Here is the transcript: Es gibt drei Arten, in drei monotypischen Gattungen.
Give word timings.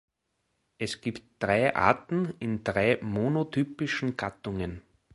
Es 0.79 0.99
gibt 1.01 1.21
drei 1.37 1.75
Arten, 1.75 2.33
in 2.39 2.63
drei 2.63 2.97
monotypischen 3.03 4.17
Gattungen. 4.17 4.81